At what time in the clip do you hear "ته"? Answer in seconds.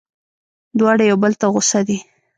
1.39-1.45